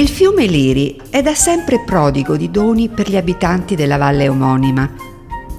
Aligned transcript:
Il 0.00 0.08
fiume 0.08 0.46
Liri 0.46 0.98
è 1.10 1.20
da 1.20 1.34
sempre 1.34 1.84
prodigo 1.84 2.34
di 2.38 2.50
doni 2.50 2.88
per 2.88 3.10
gli 3.10 3.18
abitanti 3.18 3.74
della 3.74 3.98
valle 3.98 4.30
omonima. 4.30 4.90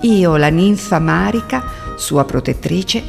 Io, 0.00 0.36
la 0.38 0.48
ninfa 0.48 0.98
Marica, 0.98 1.62
sua 1.98 2.24
protettrice, 2.24 3.02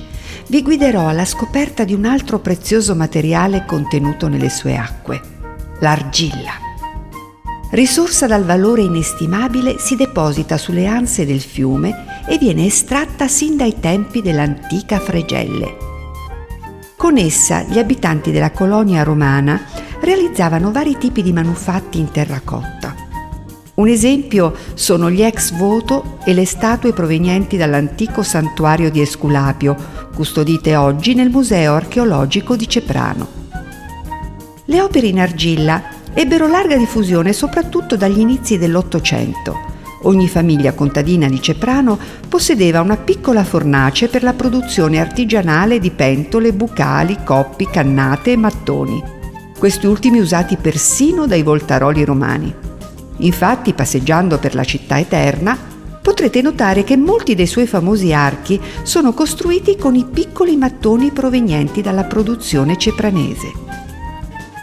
vi 0.48 0.62
guiderò 0.62 1.08
alla 1.08 1.24
scoperta 1.24 1.86
di 1.86 1.94
un 1.94 2.04
altro 2.04 2.40
prezioso 2.40 2.94
materiale 2.94 3.64
contenuto 3.66 4.28
nelle 4.28 4.50
sue 4.50 4.76
acque, 4.76 5.22
l'argilla. 5.80 6.56
Risorsa 7.72 8.28
dal 8.28 8.44
valore 8.44 8.82
inestimabile, 8.82 9.78
si 9.80 9.96
deposita 9.96 10.58
sulle 10.58 10.88
anse 10.88 11.26
del 11.26 11.40
fiume 11.40 12.26
e 12.28 12.38
viene 12.38 12.66
estratta 12.66 13.30
sin 13.30 13.56
dai 13.56 13.80
tempi 13.80 14.22
dell'antica 14.22 15.00
Fregelle. 15.00 15.78
Con 16.98 17.18
essa 17.18 17.64
gli 17.64 17.80
abitanti 17.80 18.32
della 18.32 18.52
colonia 18.52 19.04
romana 19.04 19.73
realizzavano 20.04 20.72
vari 20.72 20.98
tipi 20.98 21.24
di 21.24 21.32
manufatti 21.32 21.98
in 21.98 22.12
terracotta. 22.12 22.94
Un 23.76 23.88
esempio 23.88 24.54
sono 24.74 25.10
gli 25.10 25.24
ex 25.24 25.56
voto 25.56 26.18
e 26.26 26.34
le 26.34 26.46
statue 26.46 26.92
provenienti 26.92 27.56
dall'antico 27.58 28.22
santuario 28.22 28.92
di 28.92 29.02
Esculapio, 29.02 29.76
custodite 30.14 30.76
oggi 30.76 31.16
nel 31.16 31.30
Museo 31.30 31.74
archeologico 31.74 32.56
di 32.56 32.68
Ceprano. 32.68 33.28
Le 34.66 34.82
opere 34.82 35.08
in 35.08 35.20
argilla 35.20 35.84
ebbero 36.14 36.48
larga 36.48 36.76
diffusione 36.76 37.34
soprattutto 37.34 37.96
dagli 37.96 38.20
inizi 38.20 38.58
dell'Ottocento. 38.58 39.72
Ogni 40.04 40.28
famiglia 40.28 40.74
contadina 40.74 41.30
di 41.30 41.42
Ceprano 41.42 41.98
possedeva 42.28 42.82
una 42.82 42.98
piccola 42.98 43.46
fornace 43.46 44.10
per 44.10 44.22
la 44.22 44.34
produzione 44.34 45.00
artigianale 45.00 45.80
di 45.80 45.92
pentole, 45.92 46.52
bucali, 46.52 47.20
coppi, 47.24 47.68
cannate 47.68 48.34
e 48.34 48.38
mattoni 48.38 49.22
questi 49.58 49.88
ultimi 49.88 50.20
usati 50.20 50.58
persino 50.58 51.26
dai 51.26 51.44
voltaroli 51.44 52.04
romani. 52.04 52.54
Infatti, 53.18 53.74
passeggiando 53.74 54.38
per 54.38 54.56
la 54.56 54.64
città 54.64 55.00
eterna, 55.00 55.58
potrete 56.02 56.42
notare 56.42 56.84
che 56.84 56.98
molti 56.98 57.34
dei 57.34 57.48
suoi 57.48 57.66
famosi 57.66 58.14
archi 58.14 58.60
sono 58.84 59.14
costruiti 59.14 59.78
con 59.78 59.96
i 59.96 60.06
piccoli 60.06 60.58
mattoni 60.58 61.12
provenienti 61.12 61.82
dalla 61.82 62.04
produzione 62.04 62.78
cepranese. 62.78 63.52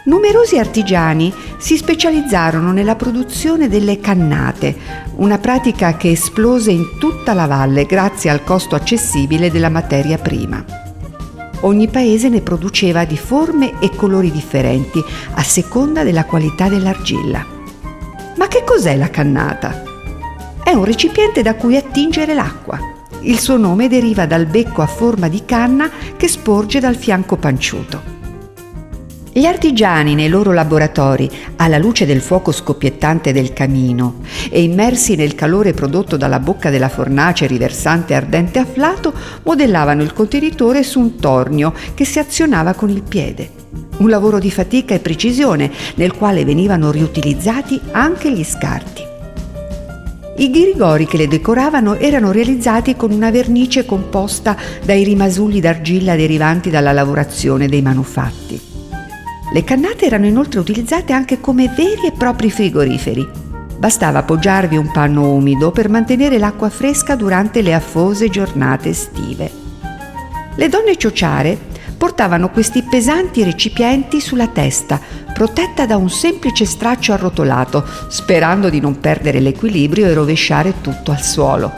Numerosi 0.03 0.57
artigiani 0.57 1.31
si 1.57 1.77
specializzarono 1.77 2.71
nella 2.71 2.95
produzione 2.95 3.69
delle 3.69 3.99
cannate, 3.99 4.75
una 5.17 5.37
pratica 5.37 5.95
che 5.95 6.11
esplose 6.11 6.71
in 6.71 6.97
tutta 6.99 7.33
la 7.33 7.45
valle 7.45 7.85
grazie 7.85 8.31
al 8.31 8.43
costo 8.43 8.75
accessibile 8.75 9.51
della 9.51 9.69
materia 9.69 10.17
prima. 10.17 10.90
Ogni 11.61 11.87
paese 11.87 12.29
ne 12.29 12.41
produceva 12.41 13.05
di 13.05 13.17
forme 13.17 13.79
e 13.79 13.91
colori 13.95 14.31
differenti 14.31 15.03
a 15.33 15.43
seconda 15.43 16.03
della 16.03 16.25
qualità 16.25 16.67
dell'argilla. 16.67 17.45
Ma 18.37 18.47
che 18.47 18.63
cos'è 18.63 18.95
la 18.95 19.09
cannata? 19.09 19.83
È 20.63 20.71
un 20.71 20.83
recipiente 20.83 21.41
da 21.41 21.55
cui 21.55 21.77
attingere 21.77 22.33
l'acqua. 22.33 22.79
Il 23.21 23.39
suo 23.39 23.57
nome 23.57 23.87
deriva 23.87 24.25
dal 24.25 24.47
becco 24.47 24.81
a 24.81 24.87
forma 24.87 25.27
di 25.27 25.45
canna 25.45 25.89
che 26.17 26.27
sporge 26.27 26.79
dal 26.79 26.95
fianco 26.95 27.35
panciuto. 27.35 28.20
Gli 29.33 29.45
artigiani 29.45 30.13
nei 30.13 30.27
loro 30.27 30.51
laboratori, 30.51 31.29
alla 31.55 31.77
luce 31.77 32.05
del 32.05 32.19
fuoco 32.19 32.51
scoppiettante 32.51 33.31
del 33.31 33.53
camino 33.53 34.19
e 34.49 34.61
immersi 34.61 35.15
nel 35.15 35.35
calore 35.35 35.71
prodotto 35.71 36.17
dalla 36.17 36.39
bocca 36.39 36.69
della 36.69 36.89
fornace 36.89 37.47
riversante 37.47 38.13
ardente 38.13 38.59
afflato, 38.59 39.13
modellavano 39.43 40.03
il 40.03 40.11
contenitore 40.11 40.83
su 40.83 40.99
un 40.99 41.15
tornio 41.15 41.73
che 41.93 42.03
si 42.03 42.19
azionava 42.19 42.73
con 42.73 42.89
il 42.89 43.03
piede. 43.03 43.51
Un 43.99 44.09
lavoro 44.09 44.37
di 44.37 44.51
fatica 44.51 44.95
e 44.95 44.99
precisione 44.99 45.71
nel 45.95 46.11
quale 46.11 46.43
venivano 46.43 46.91
riutilizzati 46.91 47.79
anche 47.91 48.33
gli 48.33 48.43
scarti. 48.43 49.01
I 50.39 50.49
ghirigori 50.51 51.05
che 51.05 51.15
le 51.15 51.29
decoravano 51.29 51.95
erano 51.95 52.33
realizzati 52.33 52.97
con 52.97 53.11
una 53.11 53.31
vernice 53.31 53.85
composta 53.85 54.57
dai 54.83 55.05
rimasugli 55.05 55.61
d'argilla 55.61 56.17
derivanti 56.17 56.69
dalla 56.69 56.91
lavorazione 56.91 57.69
dei 57.69 57.81
manufatti. 57.81 58.70
Le 59.53 59.63
cannate 59.65 60.05
erano 60.05 60.25
inoltre 60.25 60.61
utilizzate 60.61 61.11
anche 61.11 61.41
come 61.41 61.67
veri 61.67 62.07
e 62.07 62.13
propri 62.13 62.49
frigoriferi. 62.49 63.27
Bastava 63.77 64.19
appoggiarvi 64.19 64.77
un 64.77 64.91
panno 64.91 65.33
umido 65.33 65.71
per 65.71 65.89
mantenere 65.89 66.37
l'acqua 66.37 66.69
fresca 66.69 67.15
durante 67.15 67.61
le 67.61 67.73
affose 67.73 68.29
giornate 68.29 68.89
estive. 68.89 69.51
Le 70.55 70.69
donne 70.69 70.95
ciociare 70.95 71.57
portavano 71.97 72.49
questi 72.49 72.81
pesanti 72.83 73.43
recipienti 73.43 74.21
sulla 74.21 74.47
testa, 74.47 74.99
protetta 75.33 75.85
da 75.85 75.97
un 75.97 76.09
semplice 76.09 76.65
straccio 76.65 77.11
arrotolato, 77.11 77.85
sperando 78.07 78.69
di 78.69 78.79
non 78.79 78.99
perdere 78.99 79.39
l'equilibrio 79.39 80.07
e 80.07 80.13
rovesciare 80.13 80.75
tutto 80.79 81.11
al 81.11 81.21
suolo. 81.21 81.71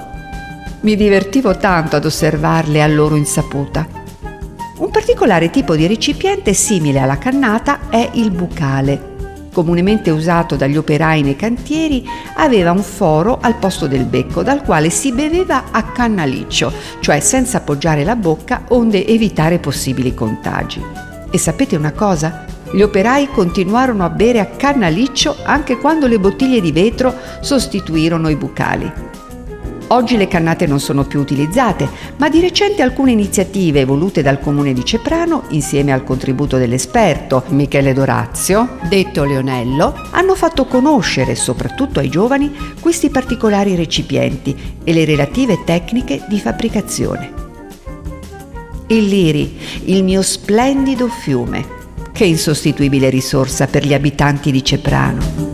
Mi 0.81 0.95
divertivo 0.95 1.57
tanto 1.57 1.95
ad 1.95 2.06
osservarle 2.06 2.83
a 2.83 2.88
loro 2.88 3.16
insaputa. 3.16 4.03
Un 4.83 4.91
particolare 4.91 5.49
tipo 5.49 5.77
di 5.77 5.88
recipiente 5.88 6.51
simile 6.53 6.99
alla 6.99 7.17
cannata 7.17 7.88
è 7.88 8.09
il 8.16 8.31
bucale. 8.31 9.11
Comunemente 9.53 10.09
usato 10.09 10.57
dagli 10.57 10.75
operai 10.75 11.21
nei 11.21 11.38
cantieri, 11.38 12.05
aveva 12.35 12.71
un 12.71 12.83
foro 12.83 13.39
al 13.41 13.55
posto 13.55 13.88
del 13.88 14.03
becco 14.03 14.44
dal 14.44 14.61
quale 14.61 14.89
si 14.89 15.13
beveva 15.13 15.71
a 15.71 15.83
cannaliccio, 15.83 16.73
cioè 16.99 17.21
senza 17.21 17.59
appoggiare 17.59 18.03
la 18.03 18.17
bocca 18.17 18.66
onde 18.69 19.07
evitare 19.07 19.57
possibili 19.57 20.13
contagi. 20.13 20.83
E 21.31 21.38
sapete 21.38 21.77
una 21.77 21.94
cosa? 21.94 22.44
Gli 22.69 22.81
operai 22.81 23.29
continuarono 23.29 24.03
a 24.03 24.09
bere 24.09 24.41
a 24.41 24.47
cannaliccio 24.47 25.38
anche 25.45 25.77
quando 25.77 26.07
le 26.07 26.19
bottiglie 26.19 26.59
di 26.59 26.73
vetro 26.73 27.15
sostituirono 27.39 28.27
i 28.27 28.35
bucali. 28.35 28.91
Oggi 29.94 30.18
le 30.18 30.28
cannate 30.28 30.66
non 30.66 30.80
sono 30.80 31.04
più 31.04 31.20
utilizzate, 31.20 31.88
ma 32.18 32.28
di 32.28 32.40
recente 32.40 32.81
alcune 32.81 33.12
iniziative 33.12 33.86
volute 33.86 34.24
dal 34.24 34.40
comune 34.40 34.74
di 34.74 34.84
Ceprano, 34.84 35.44
insieme 35.50 35.94
al 35.94 36.04
contributo 36.04 36.58
dell'esperto 36.58 37.44
Michele 37.50 37.94
Dorazio, 37.94 38.80
detto 38.90 39.24
Leonello, 39.24 39.94
hanno 40.09 40.34
fatto 40.34 40.66
conoscere 40.66 41.36
soprattutto 41.36 42.00
ai 42.00 42.09
giovani 42.09 42.52
questi 42.80 43.12
particolari 43.12 43.76
recipienti 43.76 44.80
e 44.84 44.94
le 44.94 45.06
relative 45.06 45.64
tecniche 45.64 46.25
di 46.28 46.40
fabbricazione. 46.40 47.31
Il 48.88 49.06
Liri, 49.06 49.60
il 49.86 50.04
mio 50.04 50.24
splendido 50.24 51.08
fiume, 51.08 51.81
che 52.12 52.25
insostituibile 52.25 53.12
risorsa 53.12 53.68
per 53.68 53.86
gli 53.86 53.94
abitanti 53.94 54.52
di 54.52 54.64
Ceprano. 54.64 55.53